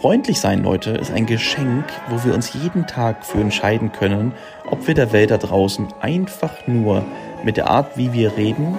[0.00, 4.32] Freundlich sein, Leute, ist ein Geschenk, wo wir uns jeden Tag für entscheiden können,
[4.64, 7.04] ob wir der Welt da draußen einfach nur
[7.44, 8.78] mit der Art, wie wir reden,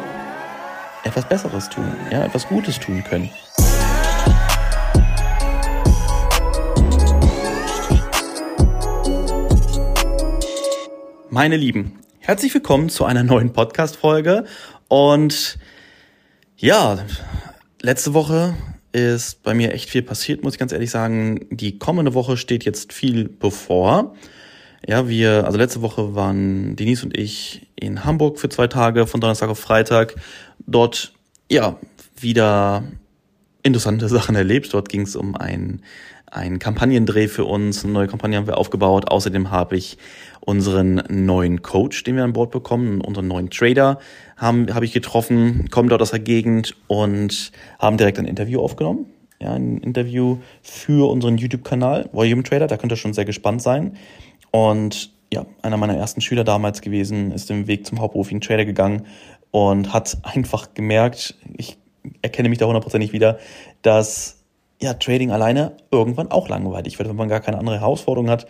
[1.04, 3.30] etwas Besseres tun, ja, etwas Gutes tun können.
[11.30, 14.46] Meine Lieben, herzlich willkommen zu einer neuen Podcast-Folge.
[14.88, 15.60] Und
[16.58, 16.98] ja,
[17.80, 18.56] letzte Woche
[18.92, 21.48] ist bei mir echt viel passiert, muss ich ganz ehrlich sagen.
[21.50, 24.16] Die kommende Woche steht jetzt viel bevor.
[24.88, 29.22] Ja, wir, also letzte Woche waren Denise und ich in Hamburg für zwei Tage, von
[29.22, 30.16] Donnerstag auf Freitag.
[30.66, 31.14] Dort,
[31.50, 31.78] ja,
[32.20, 32.84] wieder
[33.64, 34.74] interessante Sachen erlebt.
[34.74, 35.82] Dort ging es um ein
[36.32, 39.12] ein Kampagnendreh für uns, eine neue Kampagne haben wir aufgebaut.
[39.12, 39.98] Außerdem habe ich
[40.40, 44.00] unseren neuen Coach, den wir an Bord bekommen, unseren neuen Trader,
[44.38, 49.06] haben, habe ich getroffen, kommen dort aus der Gegend und haben direkt ein Interview aufgenommen.
[49.40, 53.98] Ja, ein Interview für unseren YouTube-Kanal, Volume Trader, da könnt ihr schon sehr gespannt sein.
[54.52, 59.06] Und ja, einer meiner ersten Schüler damals gewesen, ist den Weg zum hauptberuflichen Trader gegangen
[59.50, 61.78] und hat einfach gemerkt, ich
[62.22, 63.40] erkenne mich da hundertprozentig wieder,
[63.82, 64.41] dass
[64.82, 68.48] ja, Trading alleine irgendwann auch langweilig wird, wenn man gar keine andere Herausforderung hat.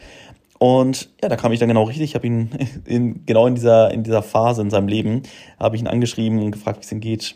[0.59, 2.03] Und ja, da kam ich dann genau richtig.
[2.03, 2.51] Ich habe ihn
[2.85, 5.23] in, genau in dieser, in dieser Phase in seinem Leben,
[5.59, 7.35] habe ich ihn angeschrieben und gefragt, wie es ihm geht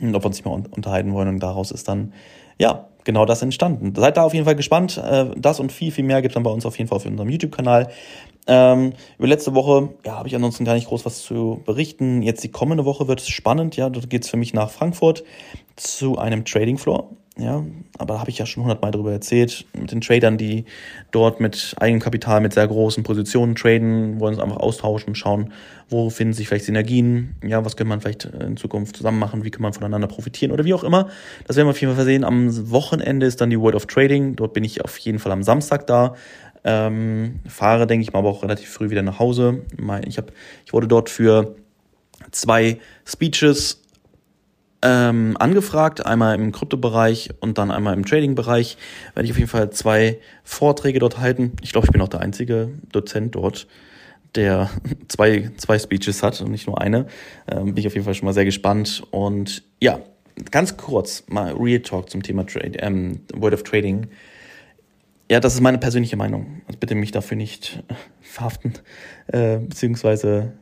[0.00, 1.28] und ob wir uns nicht mal unterhalten wollen.
[1.28, 2.12] Und daraus ist dann,
[2.58, 3.94] ja, genau das entstanden.
[3.94, 4.98] Seid da auf jeden Fall gespannt.
[4.98, 7.06] Äh, das und viel, viel mehr gibt es dann bei uns auf jeden Fall auf
[7.06, 7.88] unserem YouTube-Kanal.
[8.46, 12.20] Ähm, über letzte Woche, ja, habe ich ansonsten gar nicht groß was zu berichten.
[12.22, 15.24] Jetzt die kommende Woche wird es spannend, ja, dort geht's für mich nach Frankfurt
[15.76, 17.10] zu einem Trading Floor.
[17.36, 17.64] Ja,
[17.98, 20.66] aber da habe ich ja schon hundertmal darüber erzählt, mit den Tradern, die
[21.10, 25.52] dort mit Eigenkapital, mit sehr großen Positionen traden, wollen uns einfach austauschen, schauen,
[25.88, 29.50] wo finden sich vielleicht Synergien, ja, was könnte man vielleicht in Zukunft zusammen machen, wie
[29.50, 31.08] kann man voneinander profitieren oder wie auch immer.
[31.48, 32.22] Das werden wir auf jeden Fall sehen.
[32.22, 35.42] Am Wochenende ist dann die World of Trading, dort bin ich auf jeden Fall am
[35.42, 36.14] Samstag da.
[36.62, 39.62] Ähm, fahre, denke ich mal, aber auch relativ früh wieder nach Hause.
[40.06, 40.30] Ich, hab,
[40.64, 41.56] ich wurde dort für
[42.30, 43.83] zwei Speeches
[44.84, 48.76] ähm, angefragt, einmal im Kryptobereich und dann einmal im Trading-Bereich.
[49.14, 51.52] Werde ich auf jeden Fall zwei Vorträge dort halten.
[51.62, 53.66] Ich glaube, ich bin auch der einzige Dozent dort,
[54.34, 54.70] der
[55.08, 57.06] zwei, zwei Speeches hat und nicht nur eine.
[57.50, 59.02] Ähm, bin ich auf jeden Fall schon mal sehr gespannt.
[59.10, 60.00] Und ja,
[60.50, 64.08] ganz kurz mal Real Talk zum Thema Trade, ähm, Word of Trading.
[65.30, 66.60] Ja, das ist meine persönliche Meinung.
[66.66, 67.82] Also bitte mich dafür nicht
[68.20, 68.74] verhaften,
[69.28, 70.52] äh, beziehungsweise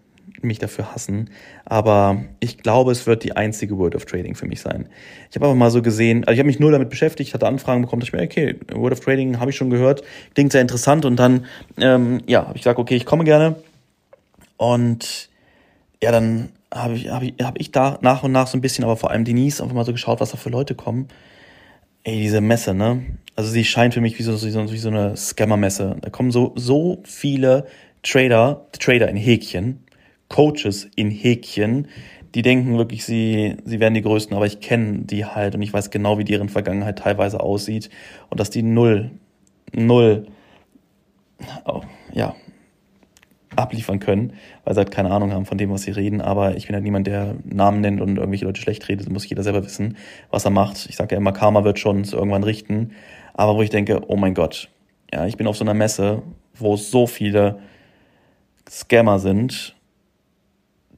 [0.41, 1.31] mich dafür hassen.
[1.65, 4.89] Aber ich glaube, es wird die einzige World of Trading für mich sein.
[5.31, 7.83] Ich habe aber mal so gesehen, also ich habe mich nur damit beschäftigt, hatte Anfragen
[7.83, 10.03] bekommen, dass ich mir, okay, World of Trading habe ich schon gehört,
[10.35, 11.05] klingt sehr interessant.
[11.05, 11.47] Und dann,
[11.79, 13.57] ähm, ja, habe ich gesagt, okay, ich komme gerne.
[14.57, 15.29] Und
[16.03, 18.85] ja, dann habe ich, hab ich, hab ich da nach und nach so ein bisschen,
[18.85, 21.09] aber vor allem Denise, einfach mal so geschaut, was da für Leute kommen.
[22.05, 23.03] Ey, diese Messe, ne?
[23.37, 25.97] Also sie scheint für mich wie so, wie so, wie so eine Scammer-Messe.
[26.01, 27.67] Da kommen so, so viele
[28.03, 29.82] Trader, Trader in Häkchen,
[30.33, 31.87] Coaches in Häkchen,
[32.35, 35.73] die denken wirklich, sie, sie wären die Größten, aber ich kenne die halt und ich
[35.73, 37.91] weiß genau, wie deren Vergangenheit teilweise aussieht
[38.31, 39.11] und dass die null,
[39.73, 40.27] null,
[41.67, 41.83] oh,
[42.13, 42.35] ja,
[43.55, 44.33] abliefern können,
[44.65, 46.23] weil sie halt keine Ahnung haben von dem, was sie reden.
[46.23, 49.07] Aber ich bin halt niemand, der Namen nennt und irgendwelche Leute schlecht redet.
[49.07, 49.99] Das muss jeder selber wissen,
[50.31, 50.87] was er macht.
[50.89, 52.93] Ich sage ja immer, Karma wird schon irgendwann richten.
[53.35, 54.71] Aber wo ich denke, oh mein Gott,
[55.13, 56.23] ja, ich bin auf so einer Messe,
[56.55, 57.59] wo so viele
[58.71, 59.77] Scammer sind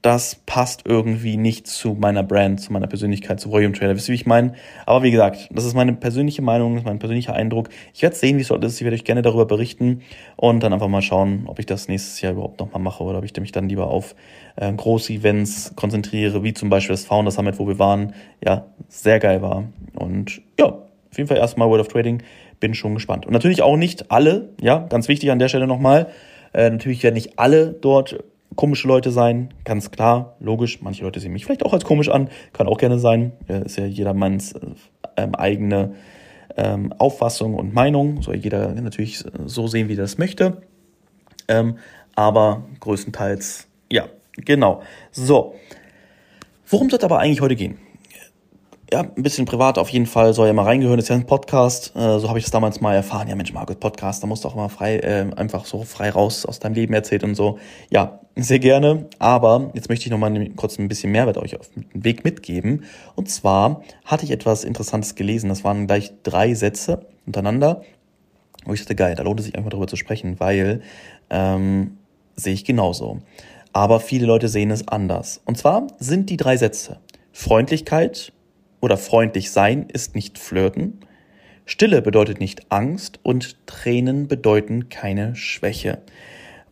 [0.05, 3.97] das passt irgendwie nicht zu meiner Brand, zu meiner Persönlichkeit, zu Volume Trader.
[3.97, 4.53] Wisst ihr, wie ich meine?
[4.85, 7.71] Aber wie gesagt, das ist meine persönliche Meinung, das ist mein persönlicher Eindruck.
[7.95, 8.79] Ich werde sehen, wie es dort ist.
[8.79, 10.03] Ich werde euch gerne darüber berichten
[10.37, 13.25] und dann einfach mal schauen, ob ich das nächstes Jahr überhaupt nochmal mache oder ob
[13.25, 14.15] ich mich dann lieber auf
[14.57, 18.13] äh, große Events konzentriere, wie zum Beispiel das Founder Summit, wo wir waren.
[18.45, 19.65] Ja, sehr geil war.
[19.95, 22.23] Und ja, auf jeden Fall erstmal World of Trading.
[22.61, 23.25] Bin schon gespannt.
[23.25, 26.09] Und natürlich auch nicht alle, ja, ganz wichtig an der Stelle nochmal.
[26.53, 28.23] Äh, natürlich werden nicht alle dort
[28.57, 30.81] komische Leute sein, ganz klar, logisch.
[30.83, 33.33] Manche Leute sehen mich vielleicht auch als komisch an, kann auch gerne sein.
[33.49, 34.61] Ist ja jedermanns äh,
[35.17, 35.95] ähm, eigene
[36.57, 38.23] ähm, Auffassung und Meinung.
[38.23, 40.63] Soll jeder natürlich so sehen, wie er das möchte.
[41.49, 41.79] Ähm,
[42.15, 44.07] aber größtenteils, ja,
[44.37, 44.83] genau.
[45.11, 45.55] So.
[46.67, 47.79] Worum soll es aber eigentlich heute gehen?
[48.93, 51.93] Ja, ein bisschen privat auf jeden Fall soll ja mal reingehören, ist ja ein Podcast,
[51.97, 54.49] äh, so habe ich das damals mal erfahren, ja Mensch, Margot, Podcast, da musst du
[54.49, 57.59] auch mal frei, äh, einfach so frei raus aus deinem Leben erzählt und so.
[57.91, 61.87] Ja, sehr gerne, aber jetzt möchte ich nochmal kurz ein bisschen Mehrwert euch auf den
[61.93, 62.85] Weg mitgeben.
[63.15, 67.83] Und zwar hatte ich etwas Interessantes gelesen, das waren gleich drei Sätze untereinander,
[68.65, 70.83] wo ich dachte, geil, da lohnt es sich einfach darüber zu sprechen, weil
[71.31, 71.99] ähm,
[72.37, 73.19] sehe ich genauso.
[73.73, 75.41] Aber viele Leute sehen es anders.
[75.45, 76.99] Und zwar sind die drei Sätze
[77.33, 78.33] Freundlichkeit,
[78.85, 81.01] oder freundlich sein ist nicht flirten.
[81.65, 86.03] Stille bedeutet nicht Angst und Tränen bedeuten keine Schwäche.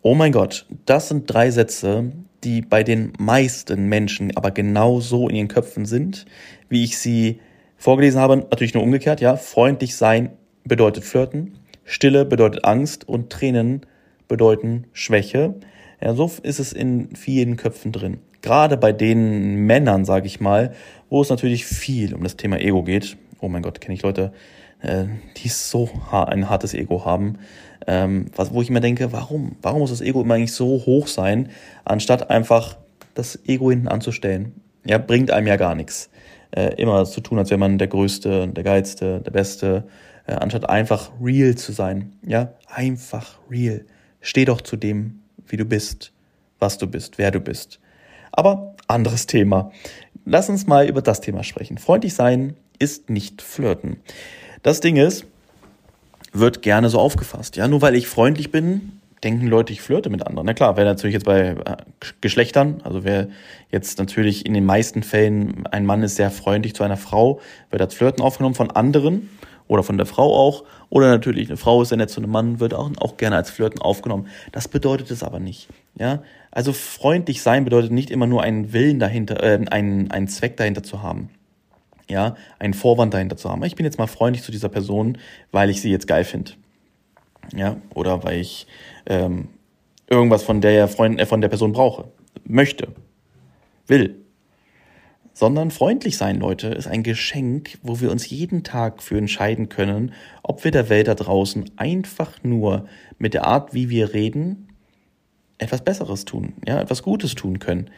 [0.03, 2.13] Oh mein Gott, das sind drei Sätze,
[2.45, 6.27] die bei den meisten Menschen aber genau so in ihren Köpfen sind,
[6.69, 7.41] wie ich sie
[7.79, 8.37] vorgelesen habe.
[8.37, 9.37] Natürlich nur umgekehrt, ja.
[9.37, 10.33] Freundlich sein
[10.65, 13.87] bedeutet flirten, Stille bedeutet Angst und Tränen
[14.29, 15.55] bedeuten Schwäche.
[16.03, 18.19] Ja, so ist es in vielen Köpfen drin.
[18.43, 20.73] Gerade bei den Männern, sage ich mal,
[21.09, 23.17] wo es natürlich viel um das Thema Ego geht.
[23.41, 24.33] Oh mein Gott, kenne ich Leute,
[24.81, 25.05] äh,
[25.37, 27.39] die so ein hartes Ego haben.
[27.87, 29.57] Ähm, was, wo ich mir denke, warum?
[29.63, 31.51] Warum muss das Ego immer eigentlich so hoch sein,
[31.85, 32.77] anstatt einfach
[33.15, 34.53] das Ego hinten anzustellen?
[34.85, 36.11] Ja, bringt einem ja gar nichts.
[36.51, 39.85] Äh, immer zu tun, als wäre man der Größte, der Geilste, der Beste,
[40.27, 42.13] äh, anstatt einfach real zu sein.
[42.27, 43.85] Ja, einfach real.
[44.21, 46.13] Steh doch zu dem, wie du bist,
[46.59, 47.81] was du bist, wer du bist.
[48.33, 49.71] Aber anderes Thema.
[50.25, 51.79] Lass uns mal über das Thema sprechen.
[51.79, 53.99] Freundlich sein ist nicht flirten.
[54.63, 55.25] Das Ding ist,
[56.33, 57.57] wird gerne so aufgefasst.
[57.57, 60.47] Ja, nur weil ich freundlich bin, denken Leute, ich flirte mit anderen.
[60.47, 61.77] Na klar, wer natürlich jetzt bei äh,
[62.21, 63.29] Geschlechtern, also wer
[63.71, 67.41] jetzt natürlich in den meisten Fällen ein Mann ist sehr freundlich zu einer Frau,
[67.71, 69.29] wird als Flirten aufgenommen von anderen
[69.69, 70.65] oder von der Frau auch.
[70.91, 73.51] Oder natürlich eine Frau ist sehr nett zu einem Mann, wird auch, auch gerne als
[73.51, 74.29] Flirten aufgenommen.
[74.53, 75.69] Das bedeutet es aber nicht.
[75.99, 80.57] Ja, also freundlich sein bedeutet nicht immer nur einen Willen dahinter, äh, einen, einen Zweck
[80.57, 81.31] dahinter zu haben
[82.13, 83.65] ja, einen Vorwand dahinter zu haben.
[83.65, 85.19] Ich bin jetzt mal freundlich zu dieser Person,
[85.51, 86.53] weil ich sie jetzt geil finde.
[87.55, 88.67] Ja, oder weil ich
[89.07, 89.49] ähm,
[90.09, 92.05] irgendwas von der, Freund, äh, von der Person brauche,
[92.45, 92.89] möchte,
[93.87, 94.22] will.
[95.35, 100.13] Sondern freundlich sein, Leute, ist ein Geschenk, wo wir uns jeden Tag für entscheiden können,
[100.43, 102.87] ob wir der Welt da draußen einfach nur
[103.19, 104.69] mit der Art, wie wir reden,
[105.59, 107.91] etwas Besseres tun, ja, etwas Gutes tun können.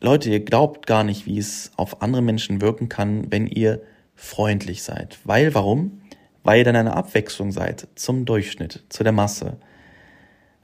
[0.00, 3.82] Leute, ihr glaubt gar nicht, wie es auf andere Menschen wirken kann, wenn ihr
[4.14, 5.18] freundlich seid.
[5.24, 6.02] Weil, warum?
[6.44, 9.56] Weil ihr dann eine Abwechslung seid zum Durchschnitt, zu der Masse.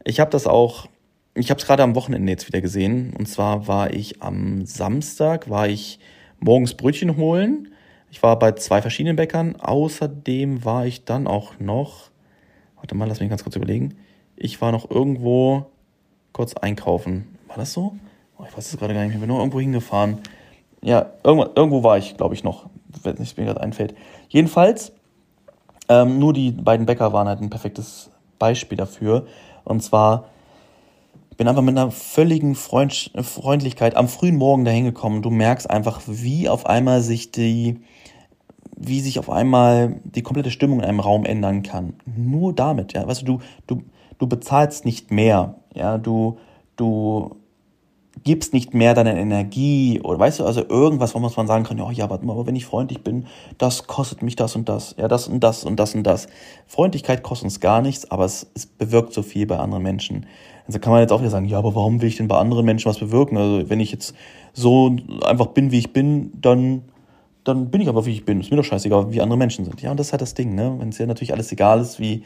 [0.05, 0.88] Ich habe das auch,
[1.34, 3.12] ich habe es gerade am Wochenende jetzt wieder gesehen.
[3.19, 5.98] Und zwar war ich am Samstag, war ich
[6.38, 7.69] morgens Brötchen holen.
[8.10, 9.56] Ich war bei zwei verschiedenen Bäckern.
[9.56, 12.10] Außerdem war ich dann auch noch,
[12.76, 13.96] warte mal, lass mich ganz kurz überlegen.
[14.36, 15.66] Ich war noch irgendwo
[16.32, 17.37] kurz einkaufen.
[17.48, 17.96] War das so?
[18.38, 20.19] Oh, ich weiß es gerade gar nicht mehr, ich bin nur irgendwo hingefahren.
[20.82, 22.69] Ja, irgendwo, irgendwo war ich, glaube ich, noch,
[23.02, 23.94] wenn es mir gerade einfällt.
[24.28, 24.92] Jedenfalls,
[25.88, 29.26] ähm, nur die beiden Bäcker waren halt ein perfektes Beispiel dafür.
[29.64, 30.28] Und zwar,
[31.36, 35.22] bin einfach mit einer völligen Freund Freundlichkeit am frühen Morgen dahin gekommen.
[35.22, 37.81] Du merkst einfach, wie auf einmal sich die,
[38.76, 41.94] wie sich auf einmal die komplette Stimmung in einem Raum ändern kann.
[42.16, 43.06] Nur damit, ja.
[43.06, 43.82] Weißt du, du, du,
[44.19, 45.98] du bezahlst nicht mehr, ja.
[45.98, 46.38] Du,
[46.76, 47.37] du
[48.22, 51.90] gibst nicht mehr deine Energie oder weißt du, also irgendwas, wo man sagen kann, ja,
[51.90, 53.26] ja, warte mal, aber wenn ich freundlich bin,
[53.58, 56.28] das kostet mich das und das, ja, das und das und das und das.
[56.66, 60.26] Freundlichkeit kostet uns gar nichts, aber es, es bewirkt so viel bei anderen Menschen.
[60.66, 62.64] Also kann man jetzt auch wieder sagen, ja, aber warum will ich denn bei anderen
[62.64, 63.37] Menschen was bewirken?
[63.37, 64.14] Also wenn ich jetzt
[64.52, 66.82] so einfach bin, wie ich bin, dann
[67.44, 68.40] dann bin ich aber, wie ich bin.
[68.40, 69.81] Ist mir doch scheißegal, wie andere Menschen sind.
[69.82, 70.75] Ja, und das ist halt das Ding, ne?
[70.78, 72.25] Wenn es dir natürlich alles egal ist, wie,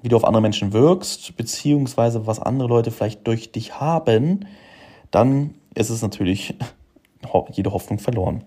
[0.00, 4.46] wie du auf andere Menschen wirkst, beziehungsweise was andere Leute vielleicht durch dich haben,
[5.10, 6.54] dann ist es natürlich
[7.52, 8.44] jede Hoffnung verloren.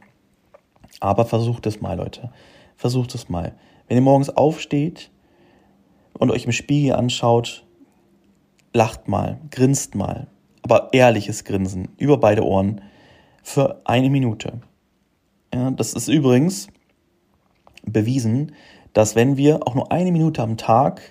[1.01, 2.31] Aber versucht es mal, Leute.
[2.77, 3.53] Versucht es mal.
[3.87, 5.11] Wenn ihr morgens aufsteht
[6.17, 7.62] und euch im Spiegel anschaut,
[8.73, 10.27] lacht mal, grinst mal.
[10.63, 12.81] Aber ehrliches Grinsen über beide Ohren
[13.43, 14.61] für eine Minute.
[15.53, 16.67] Ja, das ist übrigens
[17.85, 18.53] bewiesen,
[18.93, 21.01] dass wenn wir auch nur eine Minute am Tag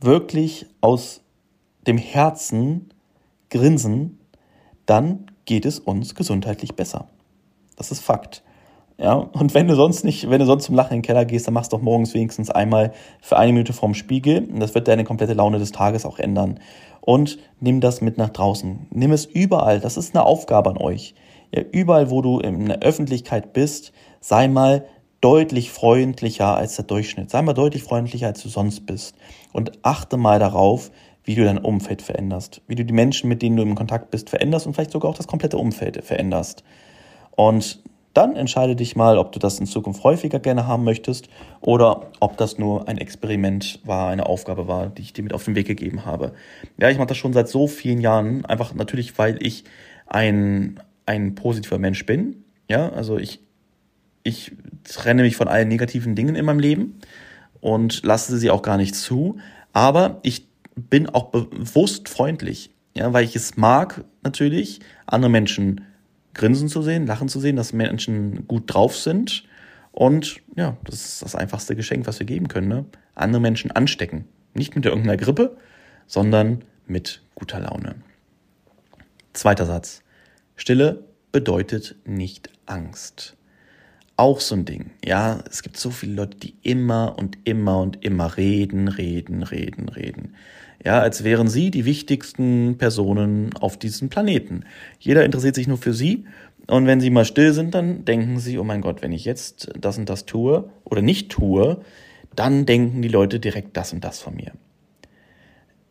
[0.00, 1.22] wirklich aus
[1.86, 2.90] dem Herzen
[3.50, 4.18] grinsen,
[4.86, 7.08] dann geht es uns gesundheitlich besser.
[7.76, 8.42] Das ist Fakt.
[8.96, 11.46] Ja, und wenn du sonst nicht, wenn du sonst zum Lachen in den Keller gehst,
[11.46, 14.48] dann machst du doch morgens wenigstens einmal für eine Minute vorm Spiegel.
[14.48, 16.60] Und das wird deine komplette Laune des Tages auch ändern.
[17.00, 18.86] Und nimm das mit nach draußen.
[18.90, 19.80] Nimm es überall.
[19.80, 21.14] Das ist eine Aufgabe an euch.
[21.54, 24.86] Ja, überall, wo du in der Öffentlichkeit bist, sei mal
[25.20, 27.30] deutlich freundlicher als der Durchschnitt.
[27.30, 29.16] Sei mal deutlich freundlicher, als du sonst bist.
[29.52, 30.90] Und achte mal darauf,
[31.24, 34.30] wie du dein Umfeld veränderst, wie du die Menschen, mit denen du im Kontakt bist,
[34.30, 36.62] veränderst und vielleicht sogar auch das komplette Umfeld veränderst.
[37.34, 37.82] Und
[38.14, 41.28] dann entscheide dich mal, ob du das in Zukunft häufiger gerne haben möchtest
[41.60, 45.44] oder ob das nur ein Experiment war, eine Aufgabe war, die ich dir mit auf
[45.44, 46.32] den Weg gegeben habe.
[46.78, 49.64] Ja, ich mache das schon seit so vielen Jahren, einfach natürlich, weil ich
[50.06, 52.44] ein, ein positiver Mensch bin.
[52.68, 53.40] Ja, also ich,
[54.22, 54.52] ich
[54.84, 57.00] trenne mich von allen negativen Dingen in meinem Leben
[57.60, 59.38] und lasse sie auch gar nicht zu.
[59.72, 65.84] Aber ich bin auch bewusst freundlich, ja, weil ich es mag natürlich, andere Menschen
[66.34, 69.44] grinsen zu sehen, lachen zu sehen, dass Menschen gut drauf sind
[69.92, 72.68] Und ja, das ist das einfachste Geschenk, was wir geben können.
[72.68, 72.84] Ne?
[73.14, 74.26] Andere Menschen anstecken.
[74.52, 75.56] Nicht mit irgendeiner Grippe,
[76.06, 77.94] sondern mit guter Laune.
[79.32, 80.02] Zweiter Satz.
[80.56, 83.36] Stille bedeutet nicht Angst.
[84.16, 84.90] Auch so ein Ding.
[85.04, 89.88] Ja, es gibt so viele Leute, die immer und immer und immer reden, reden, reden,
[89.88, 90.34] reden.
[90.84, 94.64] Ja, als wären sie die wichtigsten Personen auf diesem Planeten.
[95.00, 96.26] Jeder interessiert sich nur für sie.
[96.66, 99.70] Und wenn sie mal still sind, dann denken sie, oh mein Gott, wenn ich jetzt
[99.78, 101.80] das und das tue oder nicht tue,
[102.36, 104.52] dann denken die Leute direkt das und das von mir.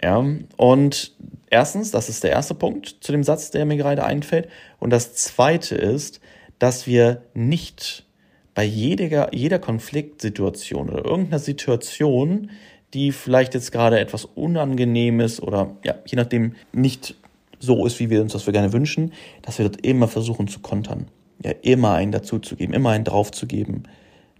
[0.01, 0.25] Ja,
[0.57, 1.15] und
[1.49, 4.49] erstens, das ist der erste Punkt zu dem Satz, der mir gerade einfällt.
[4.79, 6.19] Und das zweite ist,
[6.59, 8.05] dass wir nicht
[8.53, 12.51] bei jeder, jeder Konfliktsituation oder irgendeiner Situation,
[12.93, 17.15] die vielleicht jetzt gerade etwas unangenehm ist oder ja, je nachdem nicht
[17.59, 20.59] so ist, wie wir uns das wir gerne wünschen, dass wir dort immer versuchen zu
[20.59, 21.07] kontern.
[21.43, 23.87] Ja, immer einen dazuzugeben, immer einen draufzugeben.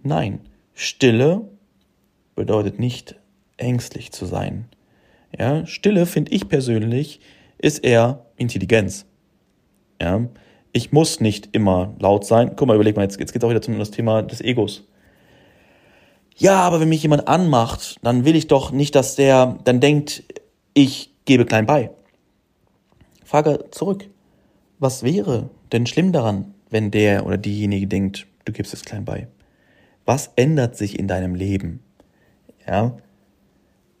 [0.02, 0.40] Nein,
[0.74, 1.48] Stille
[2.34, 3.16] bedeutet nicht
[3.56, 4.66] ängstlich zu sein.
[5.36, 7.20] Ja, Stille finde ich persönlich
[7.58, 9.06] ist eher Intelligenz.
[10.00, 10.28] Ja,
[10.74, 12.52] ich muss nicht immer laut sein.
[12.56, 14.84] Guck mal, überleg mal, jetzt, jetzt geht es auch wieder um das Thema des Egos.
[16.36, 20.24] Ja, aber wenn mich jemand anmacht, dann will ich doch nicht, dass der dann denkt,
[20.74, 21.90] ich gebe klein bei.
[23.24, 24.10] Frage zurück.
[24.80, 29.28] Was wäre denn schlimm daran, wenn der oder diejenige denkt, du gibst es klein bei?
[30.04, 31.84] Was ändert sich in deinem Leben?
[32.66, 32.96] Ja?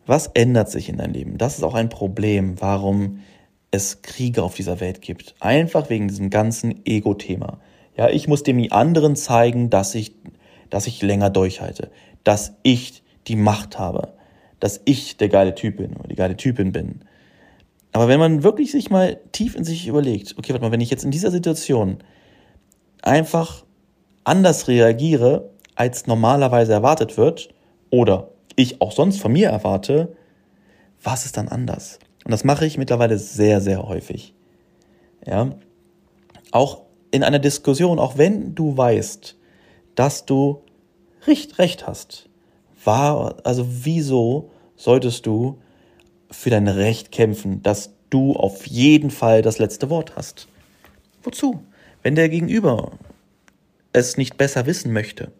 [0.06, 1.38] Was ändert sich in deinem Leben?
[1.38, 3.20] Das ist auch ein Problem, warum
[3.74, 5.34] es Kriege auf dieser Welt gibt.
[5.40, 7.58] Einfach wegen diesem ganzen Ego-Thema.
[7.96, 10.14] Ja, ich muss dem anderen zeigen, dass ich,
[10.70, 11.90] dass ich länger durchhalte,
[12.22, 14.14] dass ich die Macht habe,
[14.60, 17.00] dass ich der geile Typ bin oder die geile Typin bin.
[17.92, 20.90] Aber wenn man wirklich sich mal tief in sich überlegt, okay, warte mal, wenn ich
[20.90, 21.98] jetzt in dieser Situation
[23.02, 23.64] einfach
[24.24, 27.50] anders reagiere, als normalerweise erwartet wird,
[27.90, 30.16] oder ich auch sonst von mir erwarte,
[31.02, 31.98] was ist dann anders?
[32.24, 34.34] Und das mache ich mittlerweile sehr, sehr häufig.
[35.26, 35.50] Ja.
[36.50, 39.36] Auch in einer Diskussion, auch wenn du weißt,
[39.94, 40.62] dass du
[41.26, 42.28] recht, recht hast,
[42.82, 45.58] war, also wieso solltest du
[46.30, 50.48] für dein Recht kämpfen, dass du auf jeden Fall das letzte Wort hast?
[51.22, 51.62] Wozu?
[52.02, 52.92] Wenn der Gegenüber
[53.92, 55.32] es nicht besser wissen möchte,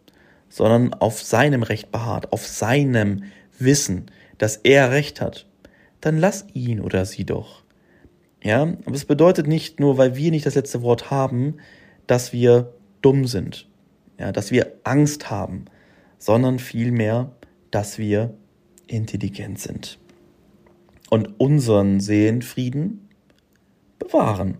[0.49, 3.25] sondern auf seinem Recht beharrt, auf seinem
[3.59, 4.07] Wissen,
[4.39, 5.47] dass er Recht hat,
[6.05, 7.63] dann lass ihn oder sie doch.
[8.43, 11.57] Ja, aber es bedeutet nicht nur, weil wir nicht das letzte Wort haben,
[12.07, 13.69] dass wir dumm sind,
[14.19, 15.65] ja, dass wir Angst haben,
[16.19, 17.33] sondern vielmehr,
[17.71, 18.35] dass wir
[18.87, 19.99] intelligent sind
[21.09, 23.09] und unseren Seelenfrieden
[23.99, 24.59] bewahren.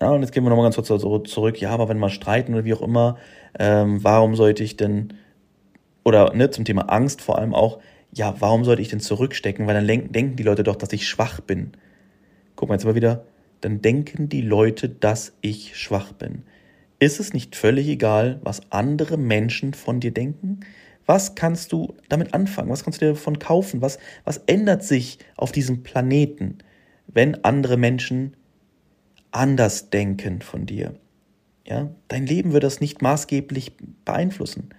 [0.00, 0.88] Ja, und jetzt gehen wir nochmal ganz kurz
[1.30, 1.60] zurück.
[1.60, 3.18] Ja, aber wenn wir streiten oder wie auch immer,
[3.58, 5.12] ähm, warum sollte ich denn,
[6.04, 7.80] oder ne, zum Thema Angst vor allem auch,
[8.14, 9.66] ja, warum sollte ich denn zurückstecken?
[9.66, 11.72] Weil dann denken die Leute doch, dass ich schwach bin.
[12.56, 13.24] Guck mal jetzt mal wieder,
[13.60, 16.42] dann denken die Leute, dass ich schwach bin.
[16.98, 20.60] Ist es nicht völlig egal, was andere Menschen von dir denken?
[21.06, 22.70] Was kannst du damit anfangen?
[22.70, 23.80] Was kannst du dir davon kaufen?
[23.80, 26.58] Was, was ändert sich auf diesem Planeten,
[27.06, 28.36] wenn andere Menschen
[29.30, 30.94] anders denken von dir?
[31.66, 33.72] Ja, dein Leben wird das nicht maßgeblich
[34.04, 34.70] beeinflussen.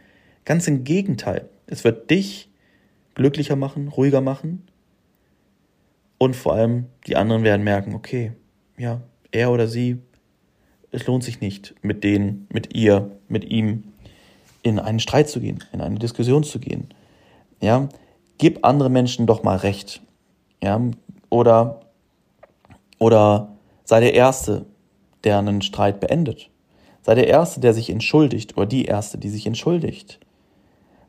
[0.46, 1.50] Ganz im Gegenteil.
[1.68, 2.49] Es wird dich
[3.16, 4.68] glücklicher machen, ruhiger machen.
[6.18, 8.34] Und vor allem die anderen werden merken, okay,
[8.78, 9.02] ja,
[9.32, 10.00] er oder sie,
[10.92, 13.84] es lohnt sich nicht, mit denen, mit ihr, mit ihm
[14.64, 16.90] in einen Streit zu gehen, in eine Diskussion zu gehen.
[17.62, 17.88] Ja,
[18.38, 20.02] gib andere Menschen doch mal recht.
[20.62, 20.82] Ja,
[21.30, 21.82] oder,
[22.98, 24.66] oder sei der Erste,
[25.24, 26.50] der einen Streit beendet.
[27.02, 30.20] Sei der Erste, der sich entschuldigt, oder die Erste, die sich entschuldigt.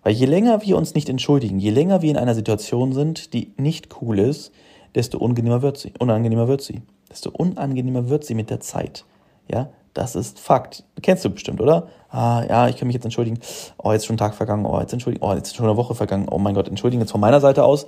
[0.02, 3.52] Weil je länger wir uns nicht entschuldigen, je länger wir in einer Situation sind, die
[3.56, 4.52] nicht cool ist,
[4.94, 5.92] desto unangenehmer wird sie.
[5.98, 6.82] Unangenehmer wird sie.
[7.10, 9.04] Desto unangenehmer wird sie mit der Zeit.
[9.50, 10.84] Ja, das ist Fakt.
[11.02, 11.88] Kennst du bestimmt, oder?
[12.08, 13.38] Ah, ja, ich kann mich jetzt entschuldigen.
[13.78, 14.64] Oh, jetzt ist schon ein Tag vergangen.
[14.64, 15.24] Oh, jetzt entschuldigen.
[15.24, 16.28] Oh, jetzt ist schon eine Woche vergangen.
[16.30, 17.86] Oh mein Gott, entschuldigen jetzt von meiner Seite aus.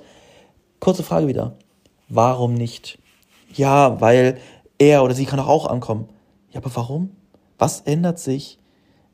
[0.79, 1.55] Kurze Frage wieder.
[2.09, 2.99] Warum nicht?
[3.53, 4.37] Ja, weil
[4.77, 6.09] er oder sie kann doch auch ankommen.
[6.51, 7.11] Ja, aber warum?
[7.57, 8.59] Was ändert sich,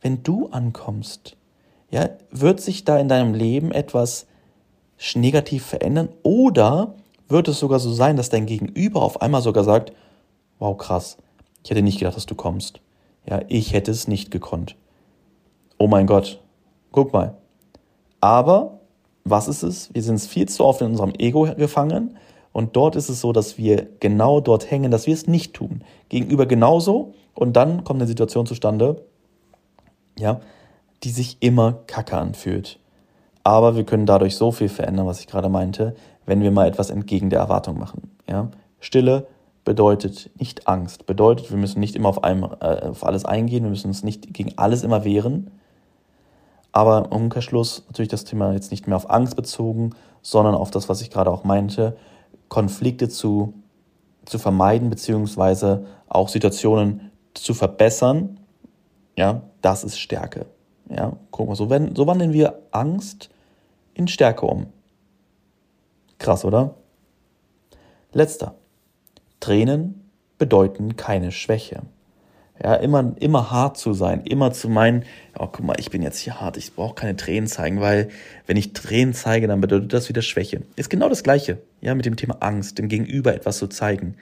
[0.01, 1.37] wenn du ankommst?
[1.91, 4.27] Ja, wird sich da in deinem Leben etwas
[5.15, 6.95] negativ verändern oder
[7.27, 9.93] wird es sogar so sein, dass dein Gegenüber auf einmal sogar sagt,
[10.59, 11.17] wow, krass,
[11.63, 12.81] ich hätte nicht gedacht, dass du kommst.
[13.25, 14.75] Ja, ich hätte es nicht gekonnt.
[15.77, 16.41] Oh mein Gott,
[16.91, 17.35] guck mal.
[18.21, 18.79] Aber
[19.23, 19.93] was ist es?
[19.93, 22.17] Wir sind viel zu oft in unserem Ego gefangen
[22.51, 25.83] und dort ist es so, dass wir genau dort hängen, dass wir es nicht tun.
[26.09, 29.05] Gegenüber genauso und dann kommt eine Situation zustande,
[30.17, 30.41] ja,
[31.03, 32.79] die sich immer kacke anfühlt.
[33.43, 36.89] Aber wir können dadurch so viel verändern, was ich gerade meinte, wenn wir mal etwas
[36.89, 38.11] entgegen der Erwartung machen.
[38.27, 38.49] Ja?
[38.79, 39.27] Stille
[39.63, 43.69] bedeutet nicht Angst, bedeutet, wir müssen nicht immer auf, einem, äh, auf alles eingehen, wir
[43.69, 45.51] müssen uns nicht gegen alles immer wehren.
[46.71, 49.91] Aber im Umkehrschluss natürlich das Thema jetzt nicht mehr auf Angst bezogen,
[50.21, 51.97] sondern auf das, was ich gerade auch meinte,
[52.47, 53.53] Konflikte zu,
[54.25, 58.39] zu vermeiden, beziehungsweise auch Situationen zu verbessern.
[59.17, 60.45] Ja, das ist Stärke.
[60.89, 63.29] Ja, guck mal, so, wenn, so wandeln wir Angst
[63.93, 64.67] in Stärke um.
[66.17, 66.75] Krass, oder?
[68.11, 68.55] Letzter.
[69.39, 71.83] Tränen bedeuten keine Schwäche.
[72.61, 75.05] Ja, immer, immer hart zu sein, immer zu meinen,
[75.37, 78.09] oh, guck mal, ich bin jetzt hier hart, ich brauche keine Tränen zeigen, weil
[78.47, 80.63] wenn ich Tränen zeige, dann bedeutet das wieder Schwäche.
[80.75, 84.15] Ist genau das Gleiche, ja, mit dem Thema Angst, dem Gegenüber etwas zu zeigen.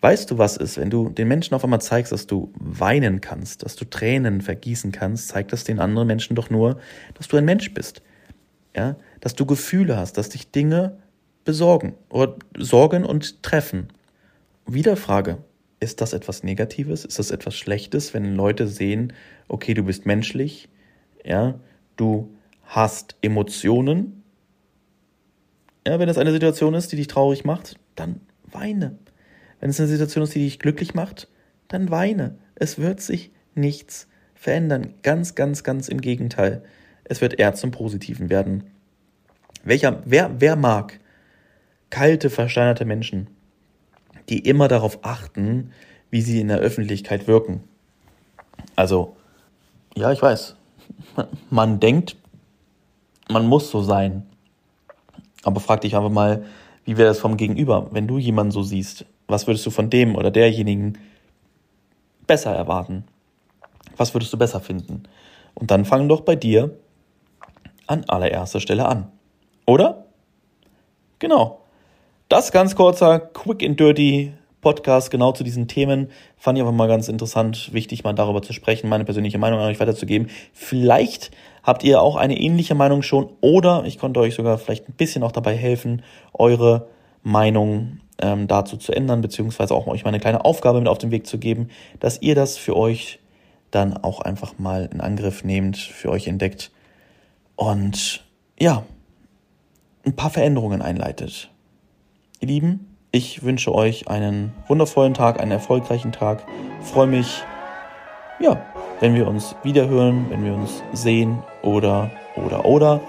[0.00, 3.64] Weißt du, was ist, wenn du den Menschen auf einmal zeigst, dass du weinen kannst,
[3.64, 6.78] dass du Tränen vergießen kannst, zeigt das den anderen Menschen doch nur,
[7.14, 8.02] dass du ein Mensch bist.
[8.74, 10.98] Ja, dass du Gefühle hast, dass dich Dinge
[11.44, 13.88] besorgen oder sorgen und treffen.
[14.66, 15.38] Wieder Frage,
[15.80, 17.04] ist das etwas Negatives?
[17.04, 19.14] Ist das etwas Schlechtes, wenn Leute sehen,
[19.48, 20.68] okay, du bist menschlich,
[21.24, 21.58] ja,
[21.96, 22.34] du
[22.64, 24.24] hast Emotionen?
[25.86, 28.98] Ja, wenn es eine Situation ist, die dich traurig macht, dann weine.
[29.60, 31.28] Wenn es eine Situation ist, die dich glücklich macht,
[31.68, 32.36] dann weine.
[32.54, 34.94] Es wird sich nichts verändern.
[35.02, 36.62] Ganz, ganz, ganz im Gegenteil.
[37.04, 38.64] Es wird eher zum Positiven werden.
[39.64, 41.00] Welcher, wer, wer mag
[41.90, 43.28] kalte, versteinerte Menschen,
[44.28, 45.72] die immer darauf achten,
[46.10, 47.62] wie sie in der Öffentlichkeit wirken?
[48.74, 49.16] Also,
[49.94, 50.56] ja, ich weiß.
[51.50, 52.16] Man denkt,
[53.28, 54.24] man muss so sein.
[55.42, 56.44] Aber frag dich einfach mal,
[56.84, 59.04] wie wäre das vom Gegenüber, wenn du jemanden so siehst?
[59.26, 60.98] Was würdest du von dem oder derjenigen
[62.26, 63.04] besser erwarten?
[63.96, 65.04] Was würdest du besser finden?
[65.54, 66.76] Und dann fang doch bei dir
[67.86, 69.10] an allererster Stelle an.
[69.66, 70.04] Oder?
[71.18, 71.60] Genau.
[72.28, 76.10] Das ganz kurzer, quick and dirty Podcast genau zu diesen Themen.
[76.36, 79.66] Fand ich einfach mal ganz interessant, wichtig mal darüber zu sprechen, meine persönliche Meinung an
[79.66, 80.28] euch weiterzugeben.
[80.52, 81.30] Vielleicht
[81.62, 85.22] habt ihr auch eine ähnliche Meinung schon oder ich konnte euch sogar vielleicht ein bisschen
[85.22, 86.88] auch dabei helfen, eure
[87.22, 91.10] Meinung ähm, dazu zu ändern, beziehungsweise auch euch mal eine kleine Aufgabe mit auf den
[91.10, 91.68] Weg zu geben,
[92.00, 93.18] dass ihr das für euch
[93.70, 96.70] dann auch einfach mal in Angriff nehmt, für euch entdeckt
[97.56, 98.24] und
[98.58, 98.84] ja,
[100.04, 101.50] ein paar Veränderungen einleitet.
[102.40, 106.46] Ihr Lieben, ich wünsche euch einen wundervollen Tag, einen erfolgreichen Tag.
[106.80, 107.42] Freue mich,
[108.40, 108.60] ja,
[109.00, 113.00] wenn wir uns wiederhören, wenn wir uns sehen oder, oder, oder.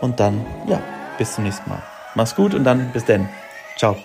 [0.00, 0.80] Und dann, ja,
[1.18, 1.82] bis zum nächsten Mal.
[2.14, 3.28] Mach's gut und dann bis denn.
[3.76, 3.96] Ciao.